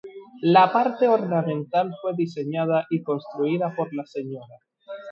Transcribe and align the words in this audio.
La 0.41 0.73
parte 0.73 1.07
ornamental 1.07 1.93
fue 2.01 2.13
diseñada 2.15 2.87
y 2.89 3.03
construida 3.03 3.75
por 3.75 3.93
la 3.93 4.03
Sra. 4.03 4.57